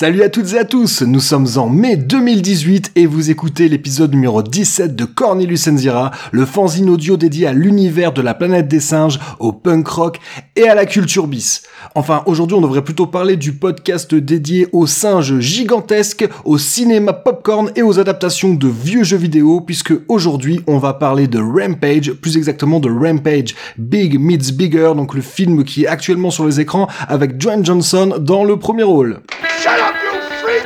[0.00, 4.12] Salut à toutes et à tous, nous sommes en mai 2018 et vous écoutez l'épisode
[4.12, 8.78] numéro 17 de Cornelius Enzira, le fanzine audio dédié à l'univers de la planète des
[8.78, 10.20] singes, au punk rock
[10.54, 11.64] et à la culture bis.
[11.96, 17.72] Enfin, aujourd'hui on devrait plutôt parler du podcast dédié aux singes gigantesques, au cinéma popcorn
[17.74, 22.36] et aux adaptations de vieux jeux vidéo, puisque aujourd'hui on va parler de Rampage, plus
[22.36, 26.86] exactement de Rampage Big Meets Bigger, donc le film qui est actuellement sur les écrans
[27.08, 29.22] avec Dwayne Johnson dans le premier rôle.
[29.58, 30.62] Shut up, you freak!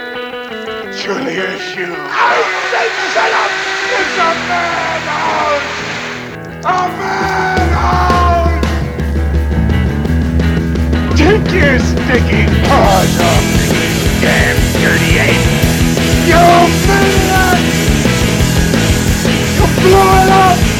[0.95, 1.89] Surely it's you.
[1.96, 3.50] I said shut up!
[3.89, 5.72] It's a madhouse!
[6.61, 8.61] A madhouse!
[11.17, 15.40] Take your sticky paws off me, you damn dirty ape!
[16.29, 16.45] You
[16.86, 17.64] maniac!
[19.56, 20.71] You blew it up!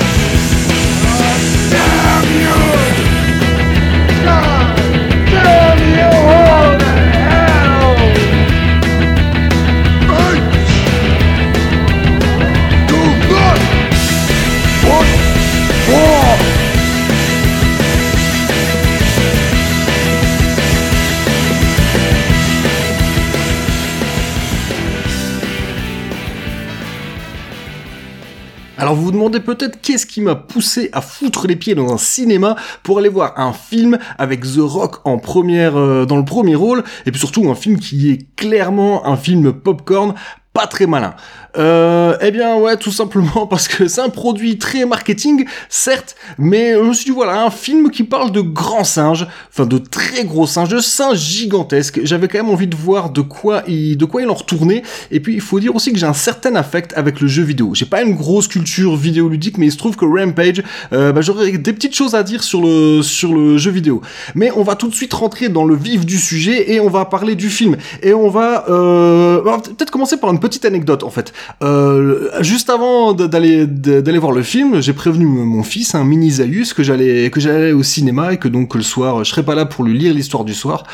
[29.41, 33.39] Peut-être qu'est-ce qui m'a poussé à foutre les pieds dans un cinéma pour aller voir
[33.39, 37.79] un film avec The Rock euh, dans le premier rôle et puis surtout un film
[37.79, 40.15] qui est clairement un film popcorn
[40.53, 41.15] pas très malin.
[41.59, 46.73] Euh, eh bien ouais, tout simplement parce que c'est un produit très marketing, certes, mais
[46.73, 50.25] je me suis dit voilà, un film qui parle de grands singes, enfin de très
[50.25, 52.01] gros singes, de singes gigantesques.
[52.05, 54.83] J'avais quand même envie de voir de quoi il, de quoi il en retournait.
[55.11, 57.73] Et puis il faut dire aussi que j'ai un certain affect avec le jeu vidéo.
[57.75, 61.53] J'ai pas une grosse culture vidéoludique, mais il se trouve que Rampage, euh, bah, j'aurais
[61.53, 64.01] des petites choses à dire sur le sur le jeu vidéo.
[64.35, 67.05] Mais on va tout de suite rentrer dans le vif du sujet et on va
[67.05, 67.77] parler du film.
[68.03, 71.33] Et on va, euh, va peut-être commencer par une petite anecdote en fait.
[71.63, 76.75] Euh, juste avant d'aller d'aller voir le film, j'ai prévenu mon fils, un mini Zaius,
[76.75, 79.65] que j'allais que j'allais au cinéma et que donc le soir, je serais pas là
[79.65, 80.85] pour lui lire l'histoire du soir.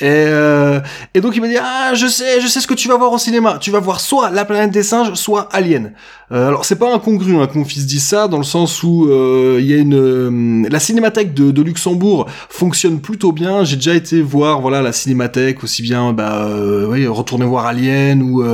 [0.00, 0.80] Et, euh,
[1.14, 3.12] et donc il m'a dit ah je sais je sais ce que tu vas voir
[3.12, 3.58] au cinéma.
[3.60, 5.92] Tu vas voir soit La planète des singes, soit Alien.
[6.32, 9.06] Euh, alors c'est pas incongru hein, que mon fils dise ça dans le sens où
[9.08, 13.62] euh, il y a une euh, la cinémathèque de, de Luxembourg fonctionne plutôt bien.
[13.62, 18.22] J'ai déjà été voir voilà la cinémathèque aussi bien bah euh, oui, retourner voir Alien
[18.22, 18.44] ou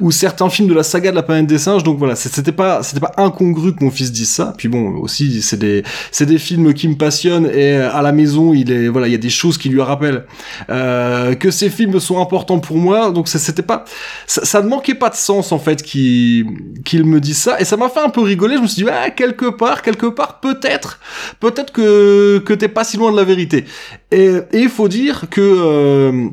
[0.00, 1.82] ou certains films de la saga de la planète des singes.
[1.82, 4.54] Donc voilà, c'était pas c'était pas incongru que mon fils dise ça.
[4.56, 8.12] Puis bon aussi c'est des c'est des films qui me passionnent et euh, à la
[8.12, 10.24] maison il est voilà il y a des choses qui lui rappellent
[10.70, 13.10] euh, que ces films sont importants pour moi.
[13.10, 13.84] Donc c'était pas
[14.26, 16.46] ça, ne manquait pas de sens en fait qu'il
[16.84, 18.56] qu'il me dise ça et ça m'a fait un peu rigoler.
[18.56, 21.00] Je me suis dit ah, quelque part quelque part peut-être
[21.40, 23.64] peut-être que que t'es pas si loin de la vérité.
[24.10, 26.28] Et il faut dire que euh,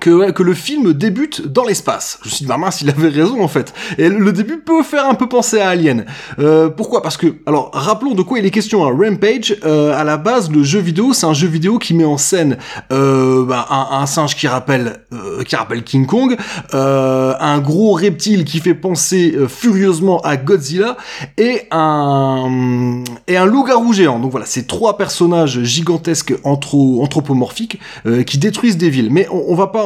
[0.00, 2.18] que, le film débute dans l'espace.
[2.22, 3.72] Je me suis dit, bah mince, il avait raison en fait.
[3.96, 6.04] Et le début peut faire un peu penser à Alien.
[6.38, 7.02] Euh, pourquoi?
[7.02, 8.86] Parce que, alors, rappelons de quoi il est question.
[8.86, 8.96] Hein.
[8.96, 12.18] Rampage, euh, à la base, le jeu vidéo, c'est un jeu vidéo qui met en
[12.18, 12.58] scène
[12.92, 16.36] euh, bah, un, singe qui rappelle, euh, qui rappelle King Kong,
[16.72, 20.96] un gros reptile qui fait penser furieusement à Godzilla,
[21.36, 24.18] et un et un loup-garou géant.
[24.18, 27.80] Donc voilà, c'est trois personnages gigantesques anthro- anthropomorphiques
[28.26, 29.08] qui détruisent des villes.
[29.10, 29.77] Mais on, on va pas,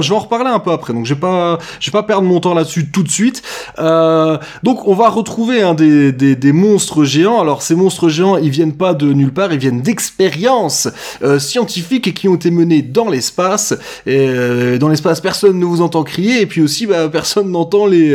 [0.00, 0.92] je vais en reparler un peu après.
[0.92, 3.42] Donc je vais pas, vais pas perdre mon temps là-dessus tout de suite.
[3.78, 7.40] Euh, donc on va retrouver des, monstres géants.
[7.40, 10.88] Alors ces monstres géants, ils viennent pas de nulle part, ils viennent d'expériences
[11.22, 13.74] euh, scientifiques qui ont été menées dans l'espace.
[14.06, 18.08] Euh, dans l'espace, personne ne vous entend crier, et puis aussi, bah, personne n'entend les,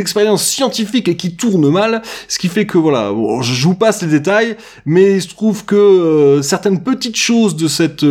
[0.00, 2.02] expériences scientifiques qui tournent mal.
[2.28, 3.12] Ce qui fait que voilà,
[3.42, 4.56] je vous passe les détails,
[4.86, 8.04] mais il se trouve que certaines petites choses de cette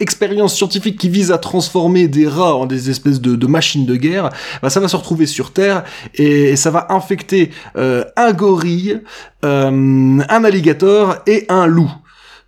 [0.00, 4.30] expérience scientifique qui vise à transformer des rats en des espèces de, machines de guerre,
[4.62, 5.84] bah, ça va se retrouver sur Terre
[6.14, 9.00] et, et ça va infecter euh, un gorille,
[9.44, 11.90] euh, un alligator et un loup.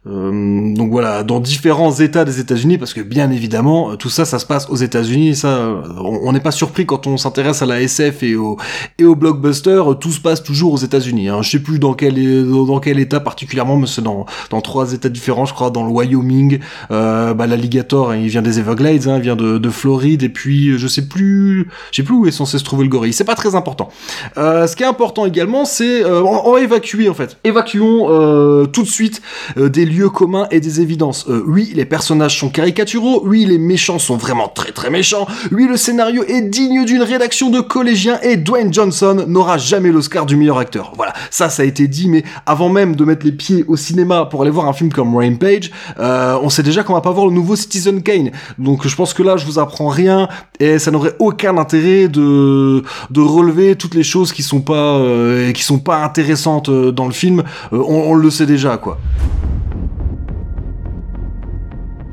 [0.06, 4.24] Euh, donc voilà, dans différents États des États-Unis, parce que bien évidemment, euh, tout ça,
[4.24, 5.36] ça se passe aux États-Unis.
[5.36, 8.56] Ça, euh, on n'est pas surpris quand on s'intéresse à la SF et au
[8.98, 9.82] et au blockbuster.
[10.00, 11.28] Tout se passe toujours aux États-Unis.
[11.28, 11.42] Hein.
[11.42, 12.14] Je sais plus dans quel
[12.48, 15.90] dans quel État particulièrement, mais c'est dans dans trois États différents, je crois, dans le
[15.90, 16.60] Wyoming.
[16.90, 20.30] Euh, bah, l'alligator, hein, il vient des Everglades, hein, il vient de, de Floride, et
[20.30, 23.12] puis je sais plus, je sais plus où est censé se trouver le gorille.
[23.12, 23.90] C'est pas très important.
[24.36, 27.36] Ce qui est important également, c'est on, on va évacuer en fait.
[27.44, 29.20] Évacuons tout de suite
[29.58, 31.26] des lieux communs et des évidences.
[31.28, 35.66] Euh, oui, les personnages sont caricaturaux, oui, les méchants sont vraiment très très méchants, oui,
[35.66, 40.36] le scénario est digne d'une rédaction de collégiens et Dwayne Johnson n'aura jamais l'Oscar du
[40.36, 40.92] meilleur acteur.
[40.96, 44.26] Voilà, ça, ça a été dit, mais avant même de mettre les pieds au cinéma
[44.26, 47.26] pour aller voir un film comme Rampage, euh, on sait déjà qu'on va pas voir
[47.26, 48.30] le nouveau Citizen Kane.
[48.58, 50.28] Donc je pense que là, je vous apprends rien
[50.58, 55.52] et ça n'aurait aucun intérêt de de relever toutes les choses qui sont pas euh,
[55.52, 57.42] qui sont pas intéressantes dans le film.
[57.72, 58.98] On le sait déjà, quoi.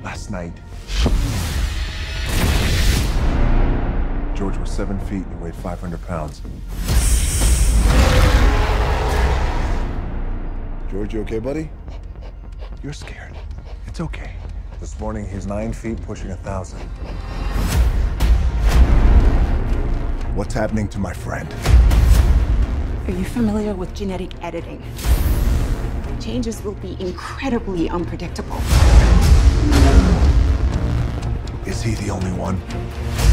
[0.08, 0.54] Last night,
[4.38, 6.42] George was seven feet and weighed 500 pounds.
[10.90, 11.70] George, you okay, buddy?
[12.82, 13.38] You're scared.
[13.86, 14.32] It's okay.
[14.80, 16.80] This morning, he's nine feet, pushing a thousand.
[20.38, 21.54] What's happening to my friend?
[23.08, 24.82] Are you familiar with genetic editing?
[26.22, 28.62] Changes will be incredibly unpredictable.
[31.66, 33.27] Is he the only one?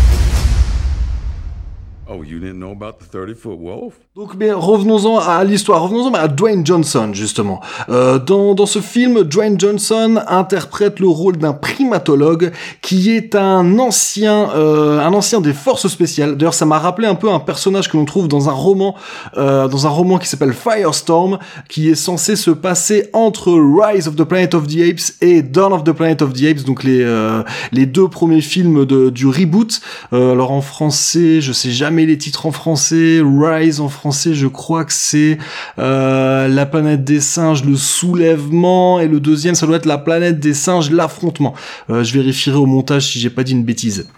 [2.07, 3.95] Oh, you didn't know about the 30 foot wolf?
[4.15, 7.61] Donc, mais revenons-en à l'histoire, revenons-en à Dwayne Johnson, justement.
[7.89, 12.53] Euh, dans, dans ce film, Dwayne Johnson interprète le rôle d'un primatologue
[12.83, 16.37] qui est un ancien, euh, un ancien des forces spéciales.
[16.37, 18.95] D'ailleurs, ça m'a rappelé un peu un personnage que l'on trouve dans un roman,
[19.39, 21.39] euh, dans un roman qui s'appelle Firestorm,
[21.71, 25.73] qui est censé se passer entre Rise of the Planet of the Apes et Dawn
[25.73, 27.43] of the Planet of the Apes, donc les, euh,
[27.73, 29.81] les deux premiers films de, du reboot.
[30.13, 33.21] Euh, alors en français, je sais jamais les titres en français.
[33.25, 35.39] Rise en français, je crois que c'est
[35.79, 40.41] euh, la planète des singes, le soulèvement, et le deuxième, ça doit être la planète
[40.41, 41.55] des singes, l'affrontement.
[41.91, 44.09] Euh, je vérifierai au montage si j'ai pas dit une bêtise.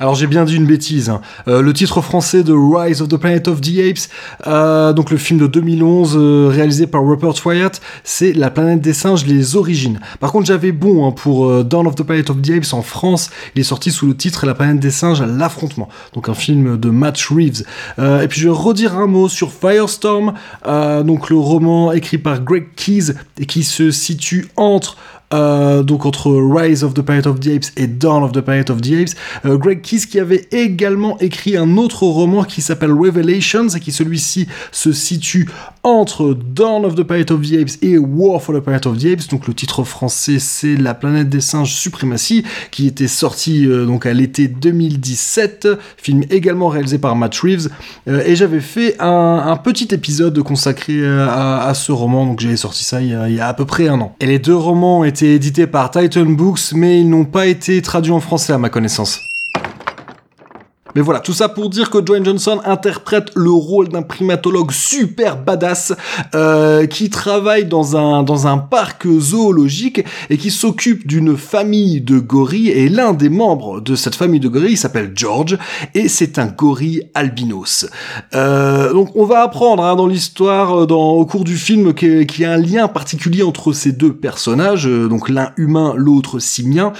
[0.00, 1.08] Alors j'ai bien dit une bêtise.
[1.08, 1.20] hein.
[1.46, 4.08] Euh, le titre français de Rise of the Planet of the Apes,
[4.46, 8.92] euh, donc le film de 2011 euh, réalisé par Rupert Wyatt, c'est La planète des
[8.92, 10.00] singes, les origines.
[10.18, 13.30] Par contre j'avais bon hein, pour Dawn of the Planet of the Apes en France,
[13.54, 15.88] il est sorti sous le titre La planète des singes, l'affrontement.
[16.12, 17.64] Donc un film de Matt Reeves.
[17.98, 20.34] Et puis je vais redire un mot sur Firestorm,
[20.66, 24.96] donc le roman écrit par Greg Keyes et qui se situe entre
[25.34, 28.70] euh, donc entre Rise of the Planet of the Apes et Dawn of the Planet
[28.70, 29.14] of the Apes.
[29.44, 33.92] Euh, Greg Keyes qui avait également écrit un autre roman qui s'appelle Revelations et qui
[33.92, 35.48] celui-ci se situe
[35.82, 39.06] entre Dawn of the Planet of the Apes et War for the Planet of the
[39.06, 39.28] Apes.
[39.30, 44.06] Donc le titre français c'est La planète des singes suprématie qui était sorti euh, donc
[44.06, 47.68] à l'été 2017, film également réalisé par Matt Reeves.
[48.06, 53.10] Et j'avais fait un, petit épisode consacré à, ce roman, donc j'avais sorti ça il
[53.10, 54.14] y, a, il y a à peu près un an.
[54.20, 57.80] Et les deux romans ont été édités par Titan Books, mais ils n'ont pas été
[57.80, 59.33] traduits en français à ma connaissance.
[60.94, 65.36] Mais voilà, tout ça pour dire que Dwayne Johnson interprète le rôle d'un primatologue super
[65.42, 65.92] badass
[66.34, 72.18] euh, qui travaille dans un dans un parc zoologique et qui s'occupe d'une famille de
[72.18, 75.58] gorilles et l'un des membres de cette famille de gorilles s'appelle George
[75.94, 77.86] et c'est un gorille albinos.
[78.34, 82.44] Euh, donc on va apprendre hein, dans l'histoire, euh, au cours du film, qu'il y
[82.44, 86.92] a un lien particulier entre ces deux personnages, euh, donc l'un humain, l'autre simien,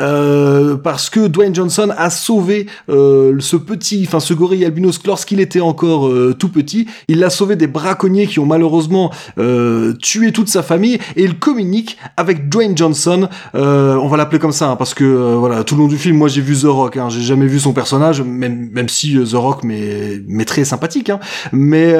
[0.00, 5.40] euh, parce que Dwayne Johnson a sauvé euh, ce petit, enfin ce gorille albinos lorsqu'il
[5.40, 6.86] était encore euh, tout petit.
[7.08, 11.38] Il l'a sauvé des braconniers qui ont malheureusement euh, tué toute sa famille et il
[11.38, 13.28] communique avec Dwayne Johnson.
[13.54, 15.98] Euh, on va l'appeler comme ça hein, parce que euh, voilà tout le long du
[15.98, 16.96] film, moi j'ai vu The Rock.
[16.96, 20.64] Hein, j'ai jamais vu son personnage, même même si euh, The Rock m'est m'est très
[20.64, 21.10] sympathique.
[21.10, 21.20] Hein,
[21.52, 21.92] mais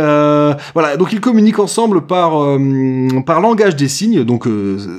[0.74, 2.32] voilà, donc ils communiquent ensemble par
[3.26, 4.24] par langage des signes.
[4.24, 4.46] Donc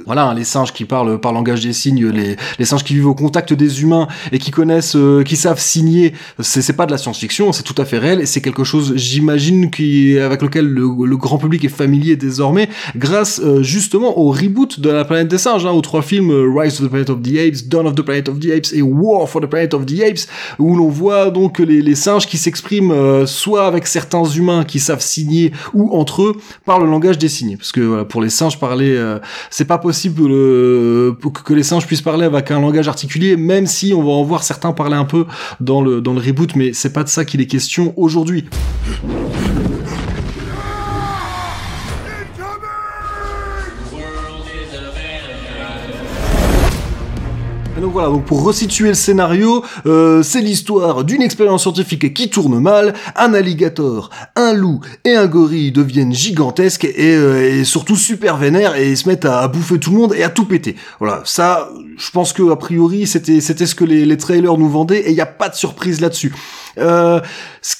[0.06, 3.07] voilà, hein, les singes qui parlent par langage des signes, les les singes qui vivent
[3.07, 6.13] au contact des humains et qui connaissent, euh, qui savent signer.
[6.40, 9.70] C'est pas de la science-fiction, c'est tout à fait réel et c'est quelque chose, j'imagine,
[9.70, 14.90] qui avec lequel le, grand public est familier désormais, grâce euh, justement au reboot de
[14.90, 17.38] la planète des singes, hein, aux trois films euh, Rise of the Planet of the
[17.38, 20.02] Apes, Dawn of the Planet of the Apes et War for the Planet of the
[20.02, 24.80] Apes, où l'on voit donc les, singes qui s'expriment euh, soit avec certains humains qui
[24.80, 26.36] savent signer ou entre eux
[26.66, 29.00] par le langage des signes, parce que voilà, pour les singes parler,
[29.50, 34.02] c'est pas possible que les singes puissent parler avec un langage articulé, même si on
[34.02, 35.25] va en voir certains parler un peu
[35.60, 38.46] dans le dans le reboot, mais c'est pas de ça qu'il est question aujourd'hui.
[47.82, 52.58] Donc voilà, donc pour resituer le scénario, euh, c'est l'histoire d'une expérience scientifique qui tourne
[52.62, 58.38] mal, un alligator, un loup et un gorille deviennent gigantesques et, euh, et surtout super
[58.38, 60.77] vénères et se mettent à, à bouffer tout le monde et à tout péter.
[61.00, 64.69] Voilà, ça, je pense que a priori c'était c'était ce que les, les trailers nous
[64.69, 66.33] vendaient et il n'y a pas de surprise là-dessus.
[66.77, 67.19] Euh,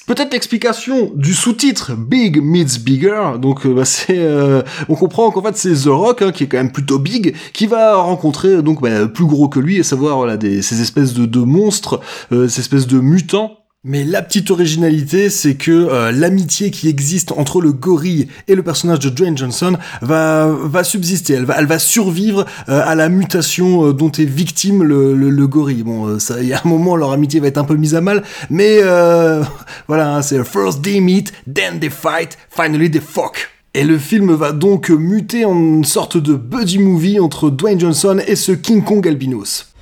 [0.06, 3.38] peut-être l'explication du sous-titre Big meets Bigger.
[3.40, 6.46] Donc euh, bah, c'est, euh, on comprend qu'en fait c'est The Rock hein, qui est
[6.46, 10.16] quand même plutôt big, qui va rencontrer donc bah, plus gros que lui, et savoir
[10.16, 15.28] voilà des ces espèces de, de monstres, ces espèces de mutants mais la petite originalité,
[15.28, 19.76] c'est que euh, l'amitié qui existe entre le gorille et le personnage de Dwayne Johnson
[20.00, 24.24] va, va subsister, elle va, elle va survivre euh, à la mutation euh, dont est
[24.24, 25.82] victime le, le, gorille.
[25.82, 28.22] Bon, il y a un moment, leur amitié va être un peu mise à mal,
[28.48, 28.78] mais
[29.86, 33.50] voilà, hein, c'est first they meet, then they fight, finally they fuck.
[33.74, 38.18] Et le film va donc muter en une sorte de buddy movie entre Dwayne Johnson
[38.26, 39.73] et ce King Kong albinos.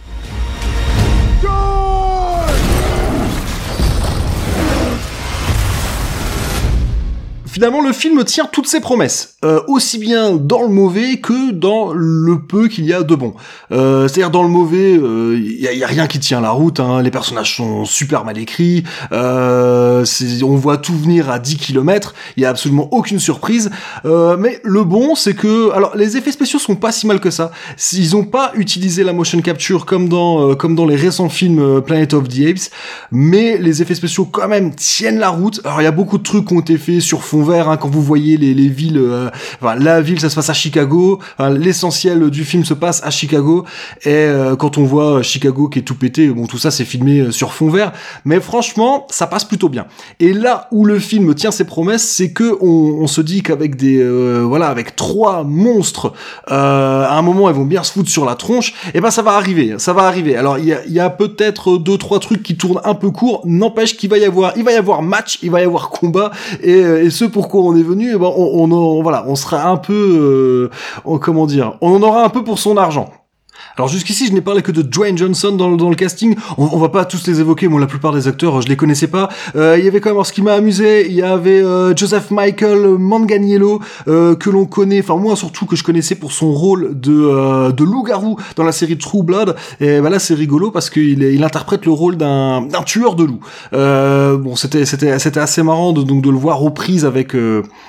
[7.53, 11.93] Finalement le film tient toutes ses promesses, euh, aussi bien dans le mauvais que dans
[11.93, 13.35] le peu qu'il y a de bon.
[13.71, 17.03] Euh, C'est-à-dire dans le mauvais, il euh, y, a, rien qui tient la route, hein,
[17.03, 20.03] les personnages sont super mal écrits, euh,
[20.43, 23.71] on voit tout venir à 10 km, il y a absolument aucune surprise.
[24.07, 27.31] Euh, mais le bon, c'est que, alors les effets spéciaux sont pas si mal que
[27.31, 27.53] ça.
[27.93, 32.15] Ils ont pas utilisé la motion capture comme dans comme dans les récents films Planet
[32.15, 32.71] of the Apes,
[33.11, 35.61] mais les effets spéciaux quand même tiennent la route.
[35.65, 37.77] Alors il y a beaucoup de trucs qui ont été faits sur fond vert hein,
[37.77, 38.99] quand vous voyez les, les villes.
[38.99, 39.31] Euh,
[39.79, 41.19] la ville, ça se passe à Chicago.
[41.39, 43.65] L'essentiel du film se passe à Chicago.
[44.05, 47.21] Et euh, quand on voit Chicago qui est tout pété, bon, tout ça c'est filmé
[47.21, 47.93] euh, sur fond vert.
[48.25, 49.87] Mais franchement, ça passe plutôt bien.
[50.21, 54.03] Et là où le film tient ses promesses, c'est que on, se dit qu'avec des
[54.43, 56.13] voilà, avec trois monstres,
[56.47, 58.75] à un moment, ils vont bien se foutre sur la tronche.
[58.95, 60.37] Et ben ça va arriver, ça va arriver.
[60.37, 63.43] Alors il y a, y a peut-être deux trois trucs qui tournent un peu court.
[63.45, 66.31] N'empêche qu'il va y avoir, il va y avoir match, il va y avoir combat
[66.63, 69.77] et, et ce pourquoi on est venu, eh ben on, on, voilà, on sera un
[69.77, 70.71] peu,
[71.05, 73.11] euh, comment dire, on en aura un peu pour son argent.
[73.77, 76.37] Alors jusqu'ici, je n'ai parlé que de Dwayne Johnson dans, dans le casting.
[76.59, 77.69] On, on, va pas tous les évoquer.
[77.69, 79.29] Moi, la plupart des acteurs, je les connaissais pas.
[79.57, 81.95] Euh, il y avait quand même, alors, ce qui m'a amusé, il y avait euh,
[81.97, 86.53] Joseph Michael Manganiello euh, que l'on connaît, enfin moi surtout que je connaissais pour son
[86.53, 89.57] rôle de euh, de loup-garou dans la série True Blood.
[89.81, 93.41] Et bah là, c'est rigolo parce qu'il il interprète le rôle d'un tueur de loups.
[93.73, 97.35] Euh, bon, c'était c'était c'était assez marrant de, donc de le voir aux prises avec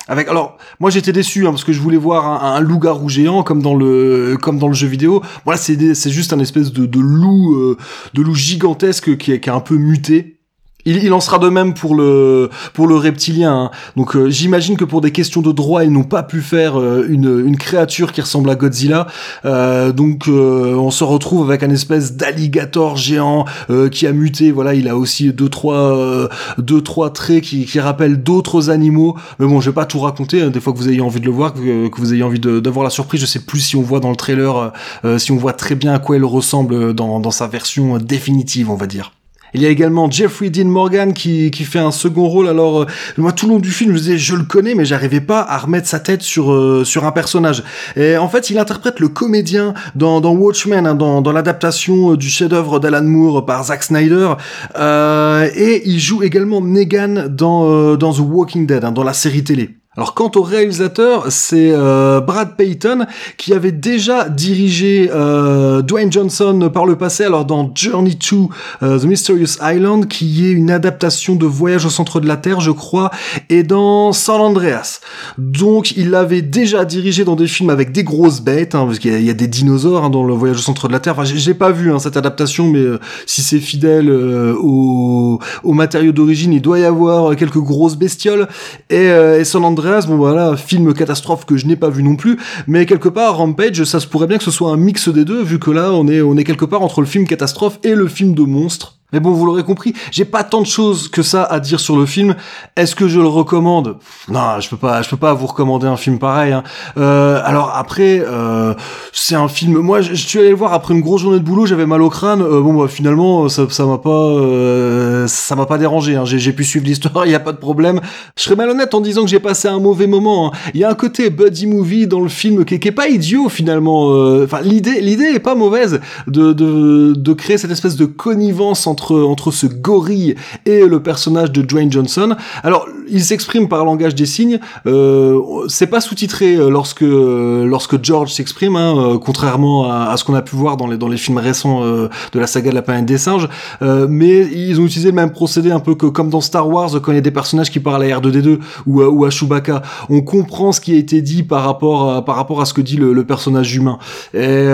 [0.08, 0.28] avec.
[0.28, 3.62] Alors moi, j'étais déçu hein, parce que je voulais voir un, un loup-garou géant comme
[3.62, 5.22] dans le comme dans le jeu vidéo.
[5.46, 7.77] Voilà, c'est c'est juste un espèce de, loup, euh,
[8.13, 10.39] de loup gigantesque qui qui est un peu muté.
[10.86, 13.54] Il, il, en sera de même pour le pour le reptilien.
[13.54, 13.72] Hein.
[13.96, 17.06] Donc euh, j'imagine que pour des questions de droit, ils n'ont pas pu faire euh,
[17.08, 19.08] une, une créature qui ressemble à Godzilla.
[19.46, 23.46] Euh, donc on se retrouve avec un espèce d'alligator géant
[23.92, 24.52] qui a muté.
[24.52, 29.18] Voilà, il a aussi deux trois deux trois traits qui, qui rappellent d'autres animaux.
[29.40, 30.42] Mais bon, je vais pas tout raconter.
[30.42, 30.50] Hein.
[30.50, 32.84] Des fois que vous ayez envie de le voir, que, que vous ayez envie d'avoir
[32.84, 33.22] la surprise.
[33.22, 34.74] Je sais plus si on voit dans le trailer,
[35.18, 38.75] si on voit très bien à quoi il ressemble dans dans sa version définitive, on
[38.75, 39.12] va dire.
[39.53, 42.48] Il y a également Jeffrey Dean Morgan qui, qui fait un second rôle.
[42.48, 42.86] Alors euh,
[43.17, 45.57] moi tout le long du film je disais je le connais mais j'arrivais pas à
[45.57, 47.63] remettre sa tête sur euh, sur un personnage.
[47.95, 52.17] Et en fait il interprète le comédien dans, dans Watchmen, hein, dans, dans l'adaptation euh,
[52.17, 54.33] du chef-d'œuvre d'Alan Moore par Zack Snyder.
[54.75, 59.83] et il joue également Negan dans dans The Walking Dead, hein, dans la série télé.
[59.95, 63.05] Alors quant au réalisateur, c'est euh, Brad Payton
[63.38, 68.50] qui avait déjà dirigé euh, Dwayne Johnson par le passé, alors dans Journey to
[68.81, 72.59] euh, the Mysterious Island, qui est une adaptation de Voyage au centre de la Terre,
[72.59, 73.12] je crois,
[73.50, 75.00] et dans San Andreas.
[75.38, 79.23] Donc il avait déjà dirigé dans des films avec des grosses bêtes, hein, parce qu'il
[79.23, 81.13] y, a des dinosaures hein, dans le Voyage au centre de la Terre.
[81.19, 82.83] Enfin, j'ai pas vu hein, cette adaptation, mais
[83.27, 88.47] si c'est fidèle au, au matériau d'origine, il doit y avoir quelques grosses bestioles.
[88.89, 89.12] Et
[89.43, 93.10] San Andreas bon voilà, film catastrophe que je n'ai pas vu non plus, mais quelque
[93.10, 95.72] part Rampage, ça se pourrait bien que ce soit un mix des deux, vu que
[95.72, 98.44] là on est on est quelque part entre le film catastrophe et le film de
[98.44, 99.00] monstre.
[99.13, 101.96] Mais bon, vous l'aurez compris, j'ai pas tant de choses que ça à dire sur
[101.96, 102.36] le film.
[102.75, 103.98] Est-ce que je le recommande?
[104.27, 106.51] Non, je peux pas, je peux pas vous recommander un film pareil.
[106.51, 106.63] Hein.
[106.98, 108.74] Euh, alors après, euh,
[109.12, 109.77] c'est un film.
[109.79, 112.10] Moi, je, suis allé le voir après une grosse journée de boulot, j'avais mal au
[112.10, 112.41] crâne.
[112.41, 116.15] Euh, bon, bah finalement, ça, ça m'a pas, euh, ça m'a pas dérangé.
[116.15, 116.25] Hein.
[116.25, 118.01] J'ai pu suivre l'histoire, il y a pas de problème.
[118.36, 120.48] Je serais malhonnête en disant que j'ai passé un mauvais moment.
[120.48, 120.58] Hein.
[120.74, 123.50] Il y a un côté buddy movie dans le film qui, qui est pas idiot
[123.50, 124.12] finalement.
[124.12, 128.88] Euh, enfin, l'idée, l'idée est pas mauvaise de, de de créer cette espèce de connivence
[128.88, 132.36] entre entre, ce gorille et le personnage de Dwayne Johnson.
[132.63, 134.60] Alors, il s'exprime par langage des signes.
[134.86, 140.33] Euh, c'est pas sous-titré euh, lorsque lorsque George s'exprime, hein, euh, contrairement à, ce qu'on
[140.33, 143.05] a pu voir dans les dans les films récents de la saga de la planète
[143.05, 143.48] des singes.
[143.81, 147.12] mais ils ont utilisé le même procédé un peu que comme dans Star Wars quand
[147.12, 149.81] il y a des personnages qui parlent à R2D2 ou à, ou à Chewbacca.
[150.10, 152.81] On comprend ce qui a été dit par rapport à, par rapport à ce que
[152.81, 153.98] dit le, le personnage humain.
[154.33, 154.67] Et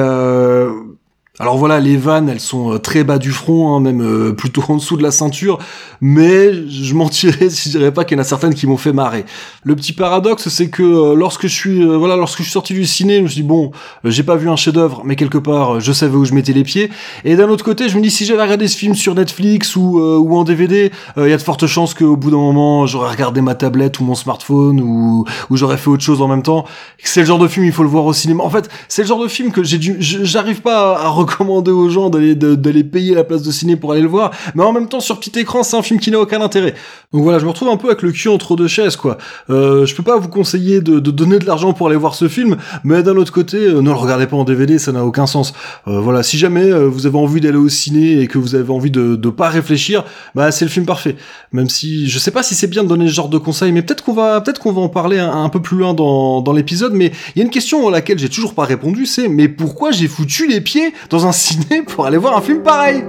[1.41, 4.61] Alors voilà, les vannes, elles sont euh, très bas du front, hein, même euh, plutôt
[4.67, 5.57] en dessous de la ceinture,
[6.01, 8.91] mais je mentirais si je dirais pas qu'il y en a certaines qui m'ont fait
[8.91, 9.23] marrer.
[9.63, 12.85] Le petit paradoxe, c'est que euh, lorsque je suis, voilà, lorsque je suis sorti du
[12.85, 13.71] ciné, je me suis dit bon,
[14.03, 16.89] j'ai pas vu un chef-d'œuvre, mais quelque part, je savais où je mettais les pieds.
[17.23, 19.97] Et d'un autre côté, je me dis si j'avais regardé ce film sur Netflix ou
[19.99, 23.39] ou en DVD, il y a de fortes chances qu'au bout d'un moment, j'aurais regardé
[23.39, 26.65] ma tablette ou mon smartphone ou ou j'aurais fait autre chose en même temps.
[27.01, 28.43] C'est le genre de film, il faut le voir au cinéma.
[28.43, 31.89] En fait, c'est le genre de film que j'ai dû, j'arrive pas à recommander aux
[31.89, 34.87] gens d'aller d'aller payer la place de ciné pour aller le voir, mais en même
[34.87, 36.73] temps sur petit écran c'est un film qui n'a aucun intérêt.
[37.13, 39.17] Donc voilà, je me retrouve un peu avec le cul entre deux chaises quoi.
[39.49, 42.27] Euh, je peux pas vous conseiller de, de donner de l'argent pour aller voir ce
[42.27, 45.27] film, mais d'un autre côté, euh, ne le regardez pas en DVD, ça n'a aucun
[45.27, 45.53] sens.
[45.87, 48.71] Euh, voilà, si jamais euh, vous avez envie d'aller au ciné et que vous avez
[48.71, 50.03] envie de, de pas réfléchir,
[50.35, 51.15] bah c'est le film parfait.
[51.51, 53.81] Même si je sais pas si c'est bien de donner ce genre de conseils, mais
[53.81, 56.93] peut-être qu'on va peut-être qu'on va en parler un, peu plus loin dans, dans l'épisode.
[56.93, 59.91] Mais il y a une question à laquelle j'ai toujours pas répondu, c'est mais pourquoi
[59.91, 63.03] j'ai foutu les pieds dans un ciné pour aller voir un film pareil.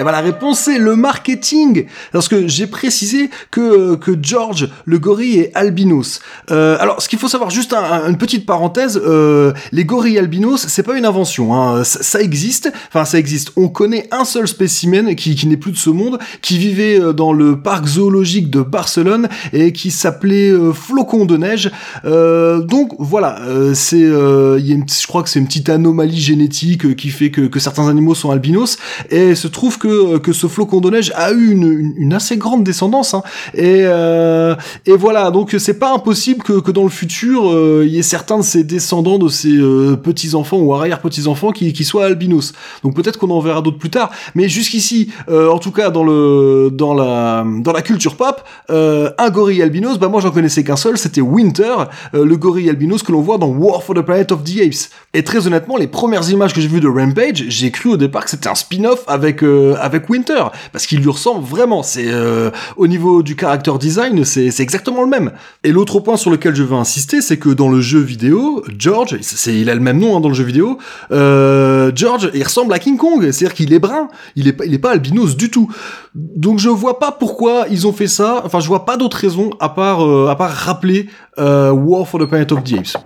[0.00, 4.68] Eh ben la réponse c'est le marketing, parce que j'ai précisé que euh, que George
[4.84, 6.20] le gorille est albinos.
[6.52, 10.84] Euh, alors ce qu'il faut savoir, juste une petite parenthèse, euh, les gorilles albinos c'est
[10.84, 12.72] pas une invention, hein, ça, existe.
[12.88, 13.52] Enfin ça existe.
[13.56, 17.12] On connaît un seul spécimen qui, qui n'est plus de ce monde, qui vivait euh,
[17.12, 21.70] dans le parc zoologique de Barcelone et qui s'appelait euh, Flocon de neige.
[22.04, 23.40] donc voilà,
[23.74, 28.14] c'est, je crois que c'est une petite anomalie génétique qui fait que, que certains animaux
[28.14, 28.78] sont albinos
[29.10, 29.87] et se trouve que
[30.22, 33.14] que, ce flocon de neige a eu une, assez grande descendance.
[33.14, 33.22] Hein.
[33.54, 34.54] Et, euh,
[34.86, 38.02] et voilà, donc c'est pas impossible que, que dans le futur, euh, il y ait
[38.02, 42.52] certains de ces descendants, de ces euh, petits-enfants ou arrière-petits-enfants qui, qui soient albinos.
[42.82, 44.10] Donc peut-être qu'on en verra d'autres plus tard.
[44.34, 49.62] Mais jusqu'ici, en tout cas dans, le, dans, la, dans la culture pop, un gorille
[49.62, 51.74] albinos, bah moi j'en connaissais qu'un seul, c'était Winter,
[52.12, 54.90] le gorille albinos que l'on voit dans War for the Planet of the Apes.
[55.14, 58.24] Et très honnêtement, les premières images que j'ai vues de Rampage, j'ai cru au départ
[58.24, 59.42] que c'était un spin-off avec
[59.80, 61.82] avec Winter parce qu'il lui ressemble vraiment.
[61.82, 65.32] C'est euh, au niveau du character design, c'est exactement le même.
[65.64, 69.18] Et l'autre point sur lequel je veux insister, c'est que dans le jeu vidéo, George,
[69.20, 70.78] c'est il a le même nom hein, dans le jeu vidéo,
[71.10, 74.78] euh, George, il ressemble à King Kong, c'est-à-dire qu'il est brun, il est il est
[74.78, 75.70] pas albinos du tout.
[76.14, 78.42] Donc je vois pas pourquoi ils ont fait ça.
[78.44, 81.08] Enfin, je vois pas d'autre raison à part euh, à part rappeler
[81.38, 82.96] War for the Planet of the Apes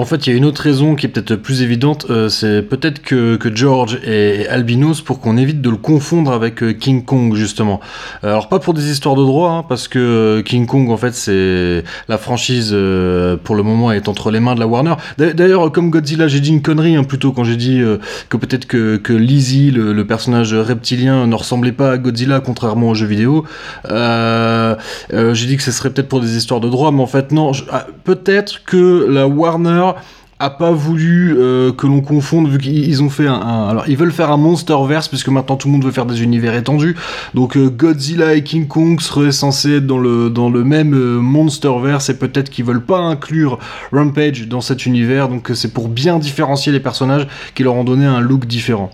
[0.00, 2.62] en fait, il y a une autre raison qui est peut-être plus évidente, euh, c'est
[2.62, 7.34] peut-être que, George est albinos pour qu'on évite de le confondre avec euh, King Kong,
[7.34, 7.80] justement.
[8.22, 11.14] Alors, pas pour des histoires de droit, hein, parce que euh, King Kong, en fait,
[11.14, 12.76] c'est la franchise,
[13.44, 14.94] pour le moment, est entre les mains de la Warner.
[15.16, 17.80] D'ailleurs, comme Godzilla, j'ai dit une connerie, hein, plutôt, quand j'ai dit
[18.28, 22.94] que peut-être que, que Lizzie, le, personnage reptilien, ne ressemblait pas à Godzilla, contrairement aux
[22.94, 23.44] jeux vidéo.
[23.88, 27.52] j'ai dit que ce serait peut-être pour des histoires de droit, mais en fait, non.
[27.72, 29.85] Ah, peut-être que la Warner
[30.38, 34.12] a pas voulu euh, que l'on confonde vu qu'ils ont fait un, alors ils veulent
[34.12, 36.94] faire un monsterverse puisque maintenant tout le monde veut faire des univers étendus.
[37.34, 41.20] Donc euh, Godzilla et King Kong seraient censés être dans le dans le même euh,
[41.20, 43.58] monsterverse et peut-être qu'ils veulent pas inclure
[43.92, 45.28] Rampage dans cet univers.
[45.28, 48.90] Donc c'est pour bien différencier les personnages qui leur ont donné un look différent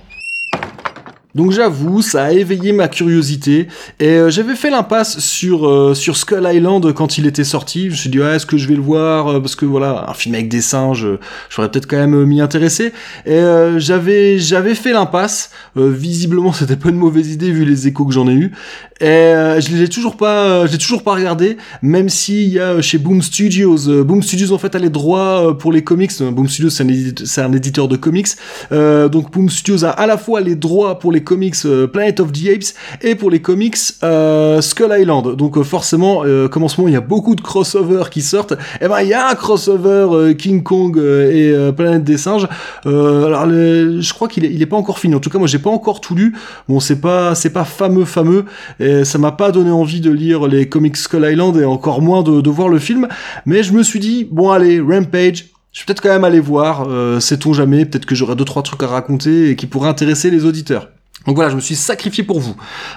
[1.34, 3.68] donc j'avoue, ça a éveillé ma curiosité
[4.00, 7.86] et euh, j'avais fait l'impasse sur euh, sur Skull Island quand il était sorti.
[7.86, 10.10] Je me suis dit ouais, est-ce que je vais le voir euh, parce que voilà,
[10.10, 11.06] un film avec des singes,
[11.48, 12.92] j'aurais peut-être quand même m'y intéresser.
[13.24, 13.40] Et
[13.78, 15.50] j'avais j'avais fait l'impasse.
[15.74, 18.52] visiblement, c'était pas une mauvaise idée vu les échos que j'en ai eu.
[19.00, 22.98] Et je l'ai toujours pas je l'ai toujours pas regardé même s'il y a chez
[22.98, 26.12] Boom Studios Boom Studios en fait a les droits pour les comics.
[26.20, 28.28] Boom Studios c'est un, un, éditeur de comics.
[28.70, 32.32] donc Boom Studios a à la fois les droits pour les comics euh, Planet of
[32.32, 35.36] the Apes et pour les comics euh, Skull Island.
[35.36, 38.52] Donc euh, forcément, comme en ce moment il y a beaucoup de crossovers qui sortent,
[38.52, 42.46] et eh ben il y a un crossover King Kong et Planète des singes.
[42.84, 45.14] alors je crois qu'il est, pas encore fini.
[45.14, 46.34] En tout cas moi j'ai pas encore tout lu.
[46.68, 48.44] Bon c'est pas c'est pas fameux fameux
[48.80, 52.22] et ça m'a pas donné envie de lire les comics Skull Island et encore moins
[52.22, 53.08] de, voir le film.
[53.46, 56.86] Mais je me suis dit bon allez Rampage je vais peut-être quand même aller voir,
[57.22, 60.44] sait-on jamais, peut-être que j'aurai deux trois trucs à raconter et qui pourraient intéresser les
[60.44, 60.90] auditeurs.
[61.26, 62.54] Donc voilà, je me suis sacrifié pour vous.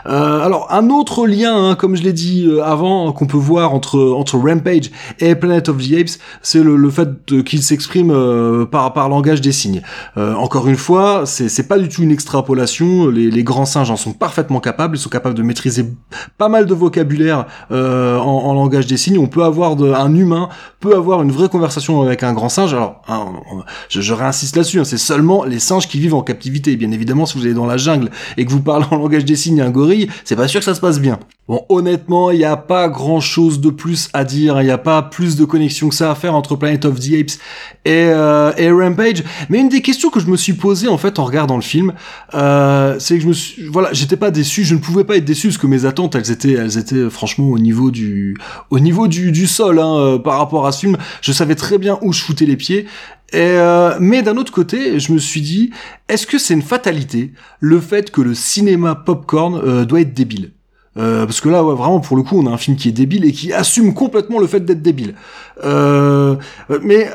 [0.08, 3.74] Euh, alors un autre lien, hein, comme je l'ai dit euh, avant, qu'on peut voir
[3.74, 7.10] entre entre Rampage et Planet of the Apes, c'est le, le, fait
[7.44, 9.82] qu'il s'exprime euh, par par langage des signes.
[10.18, 13.08] Euh, encore une fois, c'est c'est pas du tout une extrapolation.
[13.08, 14.98] Les, grands singes en sont parfaitement capables.
[14.98, 15.86] Ils sont capables de maîtriser
[16.40, 19.20] pas mal de vocabulaire en, langage des signes.
[19.20, 22.74] On peut avoir de, un humain peut avoir une vraie conversation avec un grand singe.
[22.74, 23.26] Alors, hein,
[23.90, 24.80] je, je, réinsiste là-dessus.
[24.80, 26.76] Hein, c'est seulement les singes qui vivent en captivité.
[26.76, 29.36] Bien évidemment, si vous allez dans la jungle et que vous parlez en langage des
[29.36, 31.20] signes à un gorille, c'est pas sûr que ça se passe bien.
[31.48, 34.80] Bon, honnêtement, il n'y a pas grand chose de plus à dire, il n'y a
[34.80, 37.40] pas plus de connexion que ça à faire entre Planet of the Apes
[37.86, 39.24] et, euh, et Rampage.
[39.50, 41.94] Mais une des questions que je me suis posée en fait en regardant le film,
[42.34, 45.26] euh, c'est que je me suis, voilà, j'étais pas déçu, je ne pouvais pas être
[45.26, 48.36] déçu parce que mes attentes, elles étaient, elles étaient franchement au niveau du,
[48.72, 50.98] au niveau du, sol hein, euh, par rapport à ce film.
[51.22, 52.88] Je savais très bien où je foutais les pieds.
[53.34, 55.72] Et euh, mais d'un autre côté, je me suis dit,
[56.08, 60.52] est-ce que c'est une fatalité le fait que le cinéma popcorn euh, doit être débile?
[60.98, 62.94] Euh, parce que là, ouais, vraiment, pour le coup, on a un film qui est
[62.94, 65.16] débile et qui assume complètement le fait d'être débile.
[65.64, 66.36] Euh,
[66.82, 67.10] mais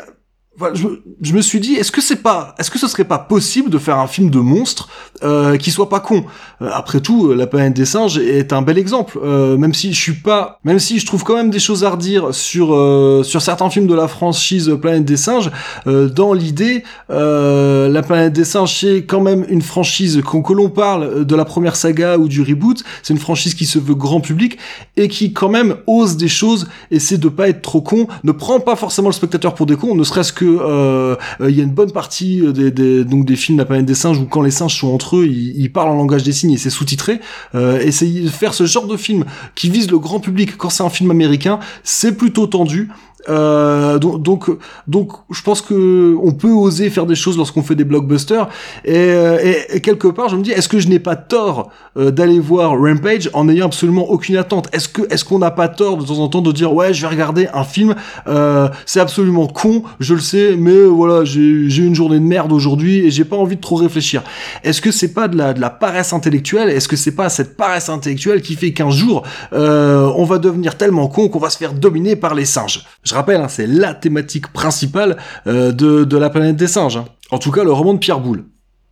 [0.61, 0.87] voilà, je,
[1.23, 3.79] je, me suis dit, est-ce que c'est pas, est-ce que ce serait pas possible de
[3.79, 4.90] faire un film de monstre
[5.23, 6.27] euh, qui soit pas con?
[6.61, 9.18] Euh, Après tout, La planète des singes est un bel exemple.
[9.25, 11.90] Euh, même si je suis pas, même si je trouve quand même des choses à
[11.90, 15.51] redire sur euh, sur certains films de la franchise Planète des singes.
[15.87, 20.53] Euh, dans l'idée, euh, La planète des singes c'est quand même une franchise qu'on que
[20.53, 22.85] l'on parle de la première saga ou du reboot.
[23.03, 24.59] C'est une franchise qui se veut grand public
[24.99, 28.61] et qui quand même ose des choses, essaie de pas être trop con, ne prend
[28.61, 31.71] pas forcément le spectateur pour des cons, ne serait-ce que euh, il y a une
[31.71, 34.51] bonne partie des, des, donc des films de la planète des singes où quand les
[34.51, 37.21] singes sont entre eux, ils, ils parlent en langage des signes et c'est sous-titré.
[37.55, 40.83] Euh, essayer de faire ce genre de film qui vise le grand public quand c'est
[40.83, 42.91] un film américain, c'est plutôt tendu.
[43.28, 44.50] Euh, donc, donc,
[44.87, 48.48] donc, je pense que on peut oser faire des choses lorsqu'on fait des blockbusters.
[48.85, 52.11] Et, et, et, quelque part, je me dis, est-ce que je n'ai pas tort euh,
[52.11, 54.68] d'aller voir Rampage en n'ayant absolument aucune attente?
[54.72, 57.02] Est-ce que, est-ce qu'on n'a pas tort de temps en temps de dire, ouais, je
[57.02, 57.94] vais regarder un film,
[58.26, 62.52] euh, c'est absolument con, je le sais, mais voilà, j'ai eu une journée de merde
[62.52, 64.22] aujourd'hui et j'ai pas envie de trop réfléchir.
[64.64, 66.70] Est-ce que c'est pas de la, de la paresse intellectuelle?
[66.70, 70.76] Est-ce que c'est pas cette paresse intellectuelle qui fait qu'un jour, euh, on va devenir
[70.76, 72.85] tellement con qu'on va se faire dominer par les singes?
[73.11, 75.16] Je rappelle, hein, c'est la thématique principale
[75.49, 76.96] euh, de, la planète des singes.
[76.96, 77.07] Hein.
[77.33, 78.44] En tout cas, le roman de Pierre Boulle.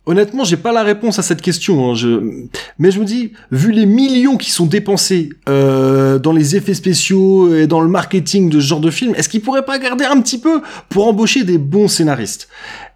[0.05, 1.93] Honnêtement, j'ai pas la réponse à cette question.
[1.93, 2.19] Hein.
[2.79, 7.55] Mais je me dis, vu les millions qui sont dépensés euh, dans les effets spéciaux
[7.55, 10.19] et dans le marketing de ce genre de film, est-ce qu'ils pourraient pas garder un
[10.19, 12.49] petit peu pour embaucher des bons scénaristes?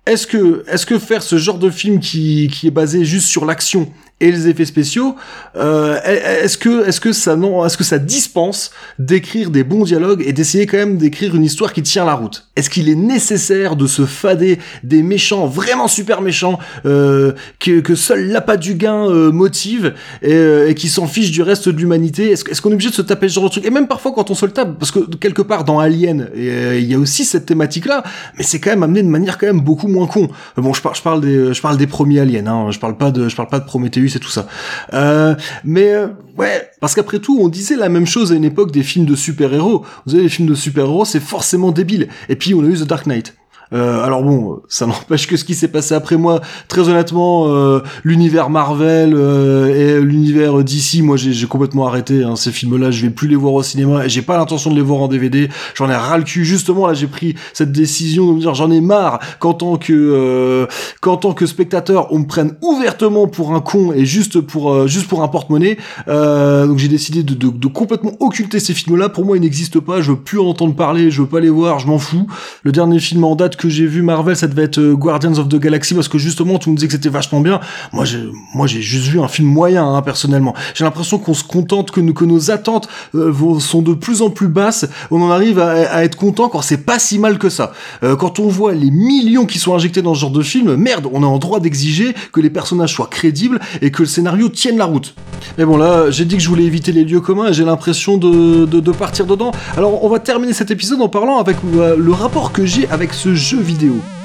[0.05, 3.45] Est-ce que, est-ce que faire ce genre de film qui, qui est basé juste sur
[3.45, 3.89] l'action
[4.23, 5.15] et les effets spéciaux,
[5.57, 10.23] euh, est-ce que est-ce que ça non, est-ce que ça dispense d'écrire des bons dialogues
[10.25, 12.47] et d'essayer quand même d'écrire une histoire qui tient la route?
[12.55, 17.95] Est-ce qu'il est nécessaire de se fader des méchants vraiment super méchants euh, que, que
[17.95, 21.77] seul l'appât du gain euh, motive et, euh, et qui s'en fiche du reste de
[21.77, 22.31] l'humanité?
[22.31, 23.65] Est-ce est qu'on est obligé de se taper ce genre de truc?
[23.65, 26.77] Et même parfois quand on se le tape, parce que quelque part dans Alien, euh,
[26.79, 28.03] il y a aussi cette thématique-là,
[28.37, 30.29] mais c'est quand même amené de manière quand même beaucoup moins con.
[30.57, 33.11] Bon, je parle, je parle des, je parle des premiers Aliens, hein, je parle pas
[33.11, 34.47] de, je parle pas de Prometheus et tout ça.
[34.93, 38.71] Euh, mais euh, ouais, parce qu'après tout, on disait la même chose à une époque
[38.71, 39.85] des films de super-héros.
[40.05, 42.09] Vous avez les films de super-héros, c'est forcément débile.
[42.29, 43.35] Et puis on a eu The Dark Knight.
[43.71, 47.81] Euh, alors bon, ça n'empêche que ce qui s'est passé après moi, très honnêtement, euh,
[48.03, 52.91] l'univers Marvel euh, et l'univers DC, moi j'ai complètement arrêté hein, ces films-là.
[52.91, 55.07] Je vais plus les voir au cinéma et j'ai pas l'intention de les voir en
[55.07, 55.49] DVD.
[55.75, 56.45] J'en ai ras le cul.
[56.45, 59.93] Justement, là, j'ai pris cette décision de me dire j'en ai marre qu'en tant que
[59.93, 60.67] euh,
[61.01, 64.87] qu'en tant que spectateur, on me prenne ouvertement pour un con et juste pour euh,
[64.87, 65.77] juste pour un porte-monnaie.
[66.07, 69.09] Euh, donc j'ai décidé de, de, de, complètement occulter ces films-là.
[69.09, 70.01] Pour moi, ils n'existent pas.
[70.01, 71.11] Je veux plus en entendre parler.
[71.11, 71.79] Je veux pas les voir.
[71.79, 72.27] Je m'en fous.
[72.63, 75.49] Le dernier film en date que j'ai vu Marvel, ça devait être euh, Guardians of
[75.49, 77.59] the Galaxy parce que justement tu me disais que c'était vachement bien.
[77.91, 78.19] Moi, j'ai,
[78.53, 80.53] moi, j'ai juste vu un film moyen hein, personnellement.
[80.73, 84.47] J'ai l'impression qu'on se contente que, que nos attentes euh, sont de plus en plus
[84.47, 84.85] basses.
[85.11, 87.73] On en arrive à, être content quand c'est pas si mal que ça.
[88.03, 91.07] Euh, quand on voit les millions qui sont injectés dans ce genre de film, merde,
[91.11, 94.77] on est en droit d'exiger que les personnages soient crédibles et que le scénario tienne
[94.77, 95.15] la route.
[95.57, 98.17] Mais bon là, j'ai dit que je voulais éviter les lieux communs et j'ai l'impression
[98.17, 99.51] de, de, de partir dedans.
[99.77, 103.13] Alors on va terminer cet épisode en parlant avec euh, le rapport que j'ai avec
[103.13, 104.22] ce jeu vidéo.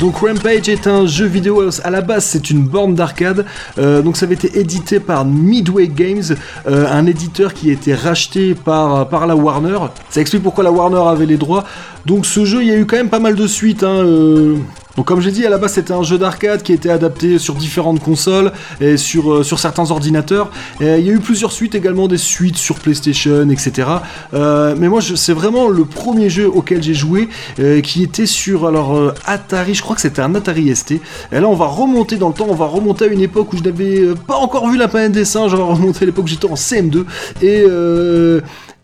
[0.00, 3.46] Donc Rampage est un jeu vidéo à la base, c'est une borne d'arcade.
[3.78, 7.94] Euh, donc ça avait été édité par Midway Games, euh, un éditeur qui a été
[7.94, 9.78] racheté par, la Warner.
[10.10, 11.64] Ça explique pourquoi la Warner avait les droits.
[12.04, 13.84] Donc ce jeu, il y a eu quand même pas mal de suites.
[13.84, 14.56] Hein, euh...
[14.96, 17.54] Donc comme j'ai dit, à la base c'était un jeu d'arcade qui été adapté sur
[17.54, 20.50] différentes consoles et sur, euh, sur certains ordinateurs.
[20.80, 23.88] Et il y a eu plusieurs suites également, des suites sur PlayStation, etc.
[24.34, 27.28] Euh, mais moi c'est vraiment le premier jeu auquel j'ai joué
[27.58, 30.92] euh, qui était sur alors euh, Atari, je crois que c'était un Atari ST.
[30.92, 31.00] Et
[31.32, 33.62] là on va remonter dans le temps, on va remonter à une époque où je
[33.62, 36.50] n'avais pas encore vu la planète des singes, on va remonter à l'époque où j'étais
[36.50, 37.04] en CM2
[37.42, 37.66] et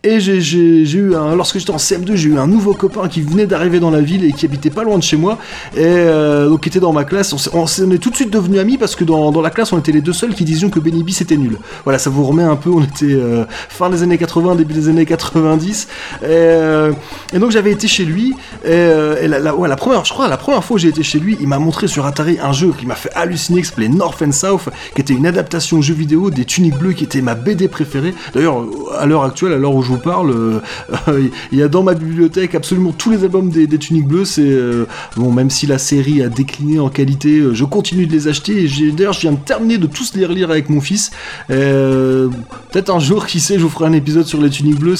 [0.05, 3.47] Et j'ai- eu un, lorsque j'étais en CM2, j'ai eu un nouveau copain qui venait
[3.47, 5.39] d'arriver dans la ville et qui habitait pas loin de chez moi,
[5.77, 7.33] et euh, donc qui était dans ma classe.
[7.53, 9.93] On, on est tout de suite devenus amis parce que dans, la classe, on était
[9.93, 11.57] les deux seuls qui disions que Benny B c'était nul.
[11.85, 12.71] Voilà, ça vous remet un peu.
[12.71, 15.87] On était euh, fin des années 80, début des années 90,
[16.23, 16.93] et, euh,
[17.33, 18.35] et donc j'avais été chez lui.
[18.65, 21.61] Et, la, première, je crois, la première fois où j'ai été chez lui, il m'a
[21.61, 25.01] montré sur Atari un jeu qui m'a fait halluciner, qui s'appelait North and South, qui
[25.01, 28.15] était une adaptation jeu vidéo des Tuniques Bleues, qui était ma BD préférée.
[28.35, 28.65] D'ailleurs,
[28.99, 32.55] à l'heure actuelle, à l'heure où je parle, euh, il y a dans ma bibliothèque
[32.55, 34.25] absolument tous les albums des, Tuniques Bleues.
[34.25, 38.13] C'est euh, bon, même si la série a décliné en qualité, euh, je continue de
[38.13, 38.65] les acheter.
[38.65, 41.11] Et d'ailleurs, je viens de terminer de tous les relire avec mon fils.
[41.49, 44.97] Peut-être un jour, qui sait, je vous ferai un épisode sur les Tuniques Bleues.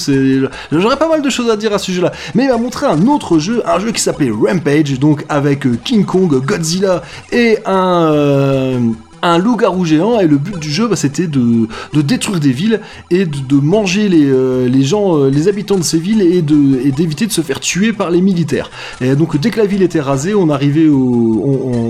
[0.71, 2.11] J'aurais pas mal de choses à dire à ce jeu-là.
[2.35, 6.05] Mais il m'a montré un autre jeu, un jeu qui s'appelait Rampage, donc avec King
[6.05, 7.01] Kong, Godzilla
[7.31, 12.39] et un un loup-garou géant et le but du jeu bah, c'était de, de détruire
[12.39, 16.21] des villes et de, manger les, euh, les gens, euh, les habitants de ces villes
[16.21, 18.69] et d'éviter de se faire tuer par les militaires.
[18.99, 21.41] Et donc dès que la ville était rasée, on arrivait au,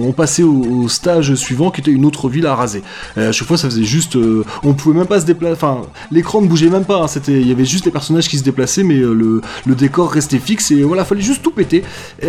[0.06, 2.84] on, passait au, au stage suivant qui était une autre ville à raser.
[3.18, 6.42] À chaque fois ça faisait juste, euh, on pouvait même pas se déplacer, enfin l'écran
[6.42, 9.00] ne bougeait même pas, hein, il y avait juste les personnages qui se déplaçaient mais
[9.00, 11.84] euh, le, le décor restait fixe et voilà fallait juste tout péter.
[12.22, 12.28] Et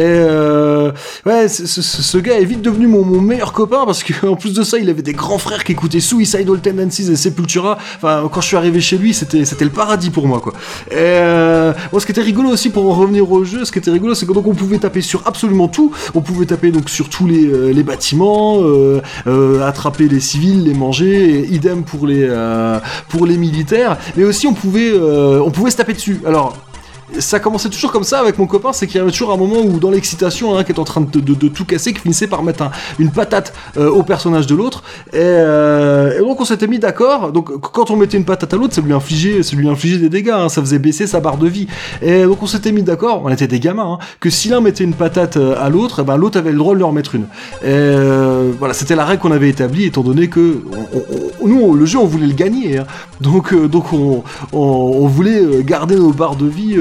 [1.27, 4.79] ouais, ce, gars est vite devenu mon, mon meilleur copain parce qu'en plus de ça,
[4.79, 7.79] il avait des grands frères qui écoutaient Suicidal Tendencies et Sepultura.
[7.97, 10.53] Enfin, quand je suis arrivé chez lui, c'était le paradis pour moi, quoi.
[10.93, 13.91] Euh, bon, ce qui était rigolo aussi pour en revenir au jeu, ce qui était
[13.91, 15.93] rigolo, c'est que donc on pouvait taper sur absolument tout.
[16.15, 19.01] On pouvait taper donc sur tous les, euh, les bâtiments, euh,
[19.67, 22.25] attraper les civils, les manger, idem pour les
[23.09, 23.99] pour les militaires.
[24.17, 26.21] Mais aussi on pouvait on pouvait se taper dessus.
[26.27, 26.57] Alors
[27.19, 29.61] ça commençait toujours comme ça avec mon copain, c'est qu'il y avait toujours un moment
[29.61, 32.63] où dans l'excitation, hein, qui est en train de, tout casser, qui finissait par mettre
[32.63, 34.83] un- une patate euh, au personnage de l'autre.
[35.13, 37.33] Et, euh, et donc on s'était mis d'accord.
[37.33, 39.99] Donc qu- quand on mettait une patate à l'autre, ça lui infligeait, ça lui infligeait
[39.99, 41.67] des dégâts, hein, ça faisait baisser sa barre de vie.
[42.03, 44.85] Et donc on s'était mis d'accord, on était des gamins, hein, que si l'un mettait
[44.85, 47.27] une patate euh, à l'autre, eh ben l'autre avait le droit de en mettre une.
[47.65, 47.97] Et
[48.59, 50.59] voilà, c'était la règle qu'on avait établie, étant donné que
[51.45, 52.79] nous, le jeu, on voulait le gagner.
[52.79, 52.87] hein.
[53.21, 56.75] Donc, donc on, voulait garder nos barres de vie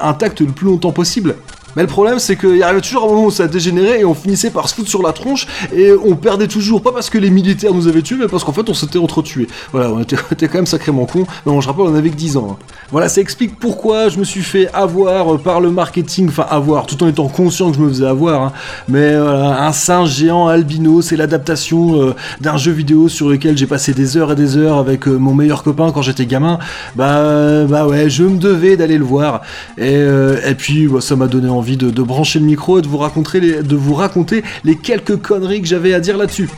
[0.00, 1.36] intactes le plus longtemps possible.
[1.76, 4.50] Mais le problème, c'est qu'il arrivait toujours un moment où ça dégénérait et on finissait
[4.50, 7.72] par se foutre sur la tronche et on perdait toujours, pas parce que les militaires
[7.74, 9.46] nous avaient tués, mais parce qu'en fait on s'était entretués.
[9.72, 12.16] Voilà, on était, on quand même sacrément cons, mais bon, je rappelle, on avait que
[12.16, 12.58] 10 ans.
[12.60, 12.64] hein.
[12.90, 16.86] Voilà, ça explique pourquoi je me suis fait avoir euh, par le marketing, enfin avoir,
[16.86, 18.42] tout en étant conscient que je me faisais avoir.
[18.42, 18.52] hein.
[18.88, 23.66] Mais voilà, un singe géant albino, c'est l'adaptation euh, d'un jeu vidéo sur lequel j'ai
[23.66, 26.58] passé des heures et des heures avec euh, mon meilleur copain quand j'étais gamin.
[26.96, 29.42] Bah, euh, bah ouais, je me devais d'aller le voir.
[29.78, 32.82] Et, euh, et puis, bah, ça m'a donné envie de, de brancher le micro et
[32.82, 36.48] de vous raconter les, de vous raconter les quelques conneries que j'avais à dire là-dessus.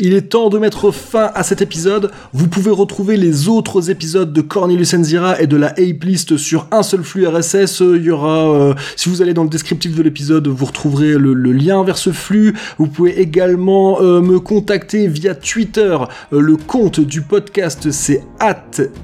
[0.00, 2.12] Il est temps de mettre fin à cet épisode.
[2.32, 6.68] Vous pouvez retrouver les autres épisodes de Cornelius Enzira et de la Ape List sur
[6.70, 7.80] un seul flux RSS.
[7.80, 11.34] Il y aura, euh, si vous allez dans le descriptif de l'épisode, vous retrouverez le,
[11.34, 12.54] le lien vers ce flux.
[12.78, 15.98] Vous pouvez également euh, me contacter via Twitter.
[16.32, 18.22] Euh, le compte du podcast, c'est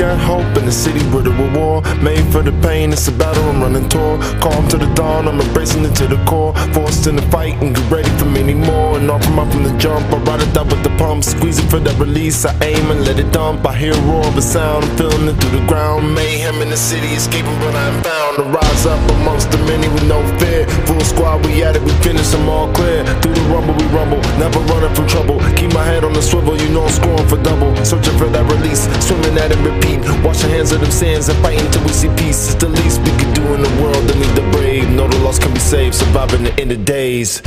[0.08, 2.92] Got hope in the city where the war made for the pain.
[2.92, 4.20] It's a battle I'm running toward.
[4.40, 6.54] Calm to the dawn, I'm embracing it to the core.
[6.72, 8.96] Forced in the fight and get ready for many more.
[8.98, 11.80] And off up from the jump, I ride it out with the pump, squeezing for
[11.80, 12.46] that release.
[12.46, 13.66] I aim and let it dump.
[13.66, 16.14] I hear a roar of a sound, I'm feeling it through the ground.
[16.14, 18.36] Mayhem in the city, escaping, but I'm found.
[18.38, 20.64] To rise up amongst the many with no fear.
[20.88, 23.04] Full squad, we at it, we finish them all clear.
[23.20, 25.36] Through the rumble, we rumble, never running from trouble.
[25.58, 27.76] Keep my head on the swivel, you know I'm scoring for double.
[27.84, 29.97] Searching for that release, swimming at it, repeat.
[30.24, 32.52] Wash your hands of them sands and fight until we see peace.
[32.52, 34.88] It's the least we can do in the world, then lead the brave.
[34.90, 37.42] Know the lost can be saved, surviving the end of days.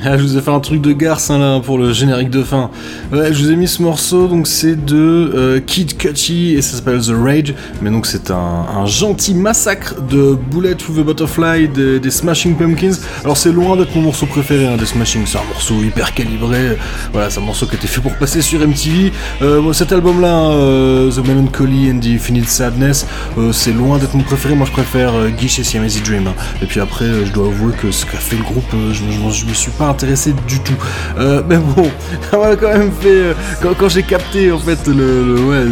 [0.04, 2.42] Ah, je vous ai fait un truc de garce hein, là pour le générique de
[2.42, 2.70] fin.
[3.12, 7.00] Je vous ai mis ce morceau, donc c'est de euh, Kid Cudi et ça s'appelle
[7.00, 7.54] The Rage.
[7.82, 12.94] Mais donc c'est un, gentil massacre de Bullet through the Butterfly des, Smashing Pumpkins.
[13.24, 16.78] Alors c'est loin d'être mon morceau préféré hein, des Smashing, c'est un morceau hyper calibré.
[17.12, 19.12] Voilà, c'est un morceau qui a été fait pour passer sur MTV.
[19.42, 23.06] Euh, bon, cet album-là, hein, euh, The Melancholy and the Infinite Sadness,
[23.52, 24.54] c'est loin d'être mon préféré.
[24.54, 26.26] Moi je préfère euh, Guichet Siamese Dream.
[26.26, 26.34] hein.
[26.62, 29.46] Et puis après, je dois avouer que ce qu'a fait le groupe, je, je, je
[29.46, 30.72] me suis pas intéressé du tout.
[31.18, 31.88] Euh, mais bon,
[32.30, 33.08] ça m'a quand même fait.
[33.08, 33.34] euh,
[33.78, 34.94] quand j'ai capté en fait le,
[35.34, 35.64] le- ouais,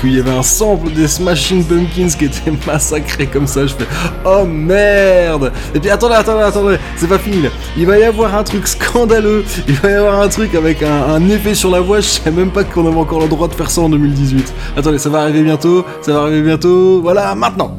[0.00, 3.86] qu'il y avait un sample des Smashing Pumpkins qui était massacré comme ça, je fais
[4.24, 5.52] oh merde.
[5.74, 7.48] Et puis attendez, attendez, attendez, c'est pas fini là.
[7.76, 9.44] Il va y avoir un truc scandaleux.
[9.68, 12.00] Il va y avoir un truc avec un, un effet sur la voix.
[12.00, 14.52] Je sais même pas qu'on avait encore le droit de faire ça en 2018.
[14.76, 15.84] Attendez, ça va arriver bientôt.
[16.02, 17.00] Ça va arriver bientôt.
[17.02, 17.76] Voilà, maintenant.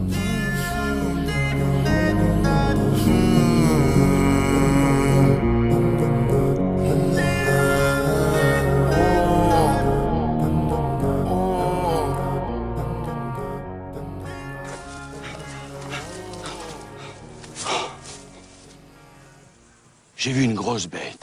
[20.73, 21.22] J'ai vu une grosse bête.